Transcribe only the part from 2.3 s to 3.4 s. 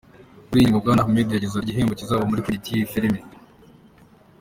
credit y’iyi filime.